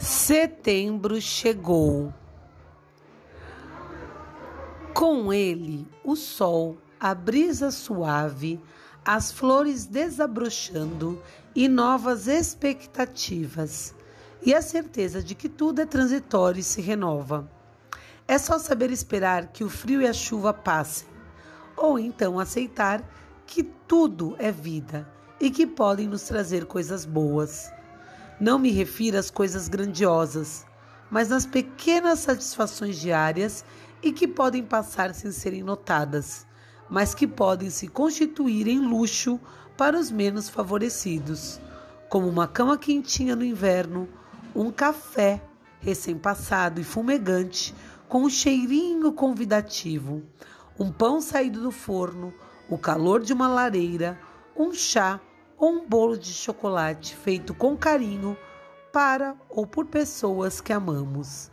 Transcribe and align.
Setembro 0.00 1.20
chegou. 1.20 2.10
Com 4.94 5.30
ele, 5.30 5.86
o 6.02 6.16
sol, 6.16 6.78
a 6.98 7.14
brisa 7.14 7.70
suave, 7.70 8.58
as 9.04 9.30
flores 9.30 9.84
desabrochando 9.84 11.22
e 11.54 11.68
novas 11.68 12.26
expectativas, 12.28 13.94
e 14.42 14.54
a 14.54 14.62
certeza 14.62 15.22
de 15.22 15.34
que 15.34 15.50
tudo 15.50 15.82
é 15.82 15.84
transitório 15.84 16.60
e 16.60 16.64
se 16.64 16.80
renova. 16.80 17.46
É 18.26 18.38
só 18.38 18.58
saber 18.58 18.90
esperar 18.90 19.48
que 19.48 19.62
o 19.62 19.68
frio 19.68 20.00
e 20.00 20.06
a 20.06 20.14
chuva 20.14 20.54
passem, 20.54 21.08
ou 21.76 21.98
então 21.98 22.40
aceitar 22.40 23.04
que 23.46 23.62
tudo 23.62 24.34
é 24.38 24.50
vida 24.50 25.06
e 25.38 25.50
que 25.50 25.66
podem 25.66 26.08
nos 26.08 26.22
trazer 26.22 26.64
coisas 26.64 27.04
boas. 27.04 27.70
Não 28.40 28.58
me 28.58 28.70
refiro 28.70 29.18
às 29.18 29.30
coisas 29.30 29.68
grandiosas, 29.68 30.64
mas 31.10 31.28
nas 31.28 31.44
pequenas 31.44 32.20
satisfações 32.20 32.98
diárias 32.98 33.62
e 34.02 34.12
que 34.12 34.26
podem 34.26 34.64
passar 34.64 35.14
sem 35.14 35.30
serem 35.30 35.62
notadas, 35.62 36.46
mas 36.88 37.14
que 37.14 37.26
podem 37.26 37.68
se 37.68 37.86
constituir 37.86 38.66
em 38.66 38.78
luxo 38.78 39.38
para 39.76 39.98
os 39.98 40.10
menos 40.10 40.48
favorecidos, 40.48 41.60
como 42.08 42.26
uma 42.26 42.48
cama 42.48 42.78
quentinha 42.78 43.36
no 43.36 43.44
inverno, 43.44 44.08
um 44.54 44.70
café 44.72 45.42
recém-passado 45.78 46.80
e 46.80 46.84
fumegante 46.84 47.74
com 48.08 48.22
um 48.22 48.30
cheirinho 48.30 49.12
convidativo, 49.12 50.22
um 50.78 50.90
pão 50.90 51.20
saído 51.20 51.60
do 51.60 51.70
forno, 51.70 52.32
o 52.70 52.78
calor 52.78 53.20
de 53.20 53.34
uma 53.34 53.48
lareira, 53.48 54.18
um 54.56 54.72
chá 54.72 55.20
ou 55.60 55.74
um 55.74 55.86
bolo 55.86 56.16
de 56.16 56.32
chocolate 56.32 57.14
feito 57.14 57.52
com 57.52 57.76
carinho 57.76 58.34
para 58.90 59.36
ou 59.50 59.66
por 59.66 59.84
pessoas 59.84 60.58
que 60.58 60.72
amamos. 60.72 61.52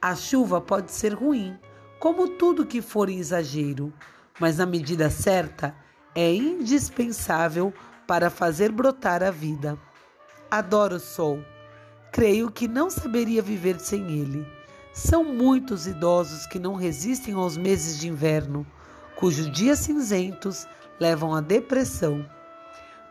A 0.00 0.14
chuva 0.14 0.60
pode 0.60 0.92
ser 0.92 1.12
ruim, 1.12 1.58
como 1.98 2.28
tudo 2.28 2.64
que 2.64 2.80
for 2.80 3.08
em 3.10 3.18
exagero, 3.18 3.92
mas 4.38 4.58
na 4.58 4.64
medida 4.64 5.10
certa 5.10 5.74
é 6.14 6.32
indispensável 6.32 7.74
para 8.06 8.30
fazer 8.30 8.70
brotar 8.70 9.24
a 9.24 9.30
vida. 9.32 9.76
Adoro 10.48 10.96
o 10.96 11.00
sol. 11.00 11.40
Creio 12.12 12.48
que 12.48 12.68
não 12.68 12.90
saberia 12.90 13.42
viver 13.42 13.80
sem 13.80 14.20
ele. 14.20 14.46
São 14.92 15.24
muitos 15.24 15.86
idosos 15.88 16.46
que 16.46 16.60
não 16.60 16.74
resistem 16.74 17.34
aos 17.34 17.56
meses 17.56 17.98
de 17.98 18.06
inverno, 18.06 18.64
cujos 19.16 19.50
dias 19.50 19.80
cinzentos 19.80 20.66
levam 21.00 21.34
à 21.34 21.40
depressão 21.40 22.24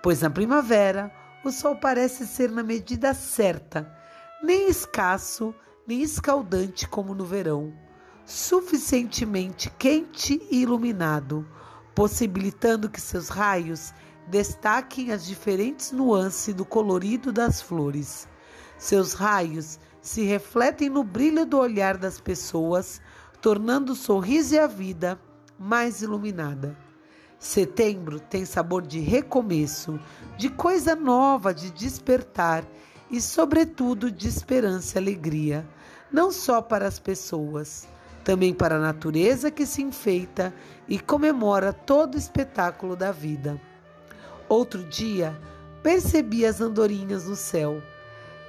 pois 0.01 0.21
na 0.21 0.29
primavera 0.29 1.11
o 1.43 1.51
sol 1.51 1.75
parece 1.75 2.25
ser 2.25 2.51
na 2.51 2.63
medida 2.63 3.13
certa, 3.13 3.91
nem 4.43 4.69
escasso, 4.69 5.53
nem 5.87 6.01
escaldante 6.01 6.87
como 6.87 7.13
no 7.13 7.25
verão, 7.25 7.73
suficientemente 8.25 9.69
quente 9.77 10.41
e 10.51 10.61
iluminado, 10.61 11.47
possibilitando 11.95 12.89
que 12.89 13.01
seus 13.01 13.29
raios 13.29 13.93
destaquem 14.27 15.11
as 15.11 15.25
diferentes 15.25 15.91
nuances 15.91 16.53
do 16.53 16.63
colorido 16.63 17.31
das 17.31 17.61
flores. 17.61 18.27
Seus 18.77 19.13
raios 19.13 19.79
se 20.01 20.23
refletem 20.23 20.89
no 20.89 21.03
brilho 21.03 21.45
do 21.45 21.57
olhar 21.57 21.97
das 21.97 22.19
pessoas, 22.19 23.01
tornando 23.41 23.93
o 23.93 23.95
sorriso 23.95 24.55
e 24.55 24.59
a 24.59 24.67
vida 24.67 25.19
mais 25.59 26.01
iluminada. 26.01 26.77
Setembro 27.41 28.19
tem 28.19 28.45
sabor 28.45 28.83
de 28.83 28.99
recomeço, 28.99 29.99
de 30.37 30.47
coisa 30.47 30.95
nova, 30.95 31.51
de 31.51 31.71
despertar 31.71 32.63
e, 33.09 33.19
sobretudo, 33.19 34.11
de 34.11 34.27
esperança 34.27 34.99
e 34.99 35.01
alegria, 35.01 35.67
não 36.11 36.31
só 36.31 36.61
para 36.61 36.87
as 36.87 36.99
pessoas, 36.99 37.87
também 38.23 38.53
para 38.53 38.75
a 38.75 38.79
natureza 38.79 39.49
que 39.49 39.65
se 39.65 39.81
enfeita 39.81 40.53
e 40.87 40.99
comemora 40.99 41.73
todo 41.73 42.13
o 42.13 42.17
espetáculo 42.19 42.95
da 42.95 43.11
vida. 43.11 43.59
Outro 44.47 44.83
dia, 44.83 45.35
percebi 45.81 46.45
as 46.45 46.61
andorinhas 46.61 47.25
no 47.25 47.35
céu. 47.35 47.81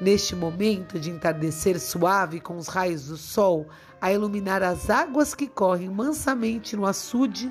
Neste 0.03 0.37
momento 0.37 1.01
de 1.01 1.09
entardecer 1.09 1.81
suave 1.81 2.41
com 2.41 2.59
os 2.59 2.69
raios 2.69 3.07
do 3.07 3.17
sol 3.17 3.67
a 3.99 4.13
iluminar 4.13 4.63
as 4.63 4.91
águas 4.91 5.35
que 5.35 5.49
correm 5.49 5.89
mansamente 5.89 6.77
no 6.77 6.85
açude, 6.85 7.51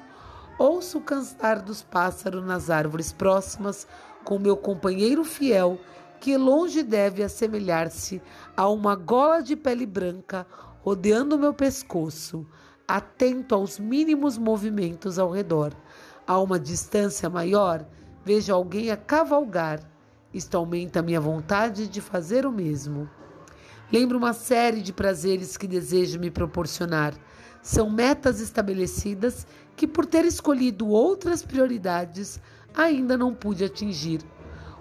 Ouço 0.64 1.00
o 1.00 1.02
cantar 1.02 1.60
dos 1.60 1.82
pássaros 1.82 2.46
nas 2.46 2.70
árvores 2.70 3.12
próximas 3.12 3.88
com 4.24 4.38
meu 4.38 4.56
companheiro 4.56 5.24
fiel, 5.24 5.80
que 6.20 6.38
longe 6.38 6.84
deve 6.84 7.24
assemelhar-se 7.24 8.22
a 8.56 8.70
uma 8.70 8.96
gola 8.96 9.42
de 9.42 9.56
pele 9.56 9.88
branca 9.88 10.46
rodeando 10.84 11.36
meu 11.36 11.52
pescoço, 11.52 12.46
atento 12.88 13.56
aos 13.56 13.80
mínimos 13.80 14.38
movimentos 14.38 15.18
ao 15.18 15.32
redor. 15.32 15.74
A 16.28 16.38
uma 16.38 16.60
distância 16.60 17.28
maior, 17.28 17.84
vejo 18.24 18.54
alguém 18.54 18.92
a 18.92 18.98
cavalgar. 18.98 19.80
Isto 20.32 20.58
aumenta 20.58 21.02
minha 21.02 21.20
vontade 21.20 21.88
de 21.88 22.00
fazer 22.00 22.46
o 22.46 22.52
mesmo. 22.52 23.10
Lembro 23.92 24.16
uma 24.16 24.32
série 24.32 24.84
de 24.84 24.94
prazeres 24.94 25.58
que 25.58 25.66
desejo 25.66 26.20
me 26.20 26.30
proporcionar 26.30 27.16
são 27.62 27.90
metas 27.90 28.40
estabelecidas 28.40 29.46
que, 29.76 29.88
por 29.88 30.06
ter 30.06 30.26
escolhido 30.26 30.88
outras 30.88 31.44
prioridades, 31.44 32.40
ainda 32.76 33.18
não 33.18 33.34
pude 33.34 33.64
atingir. 33.64 34.22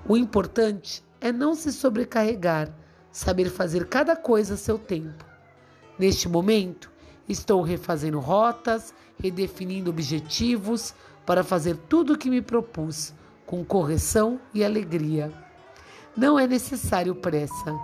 O 0.07 0.17
importante 0.17 1.05
é 1.21 1.31
não 1.31 1.55
se 1.55 1.73
sobrecarregar, 1.73 2.73
saber 3.13 3.51
fazer 3.51 3.89
cada 3.89 4.17
coisa 4.17 4.55
a 4.55 4.57
seu 4.57 4.79
tempo. 4.79 5.25
Neste 5.99 6.29
momento, 6.29 6.91
estou 7.29 7.63
refazendo 7.63 8.19
rotas, 8.19 8.95
redefinindo 9.23 9.91
objetivos 9.91 10.95
para 11.27 11.45
fazer 11.45 11.77
tudo 11.77 12.15
o 12.15 12.19
que 12.19 12.31
me 12.31 12.41
propus, 12.41 13.13
com 13.47 13.65
correção 13.65 14.41
e 14.55 14.65
alegria. 14.65 15.33
Não 16.17 16.39
é 16.39 16.47
necessário 16.47 17.15
pressa, 17.15 17.79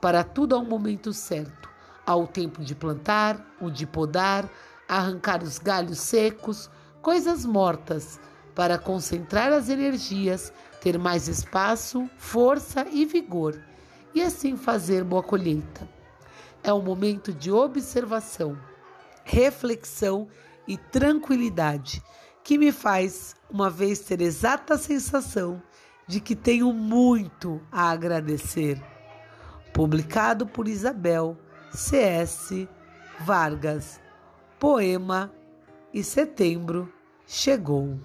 para 0.00 0.22
tudo 0.22 0.54
há 0.54 0.58
um 0.58 0.68
momento 0.68 1.12
certo. 1.12 1.71
Há 2.04 2.16
o 2.16 2.26
tempo 2.26 2.64
de 2.64 2.74
plantar, 2.74 3.54
o 3.60 3.70
de 3.70 3.86
podar, 3.86 4.50
arrancar 4.88 5.42
os 5.42 5.58
galhos 5.58 6.00
secos, 6.00 6.70
coisas 7.00 7.44
mortas, 7.44 8.20
para 8.54 8.76
concentrar 8.76 9.52
as 9.52 9.68
energias, 9.68 10.52
ter 10.80 10.98
mais 10.98 11.28
espaço, 11.28 12.08
força 12.16 12.86
e 12.90 13.06
vigor, 13.06 13.58
e 14.14 14.20
assim 14.20 14.56
fazer 14.56 15.04
boa 15.04 15.22
colheita. 15.22 15.88
É 16.62 16.72
um 16.72 16.82
momento 16.82 17.32
de 17.32 17.50
observação, 17.50 18.58
reflexão 19.24 20.28
e 20.66 20.76
tranquilidade 20.76 22.02
que 22.44 22.58
me 22.58 22.72
faz, 22.72 23.34
uma 23.48 23.70
vez, 23.70 24.00
ter 24.00 24.20
exata 24.20 24.76
sensação 24.76 25.62
de 26.06 26.20
que 26.20 26.34
tenho 26.34 26.72
muito 26.72 27.60
a 27.70 27.90
agradecer. 27.90 28.82
Publicado 29.72 30.46
por 30.46 30.68
Isabel 30.68 31.38
C.S. 31.74 32.68
Vargas. 33.20 33.98
Poema 34.58 35.32
e 35.92 36.04
setembro 36.04 36.92
chegou. 37.26 37.98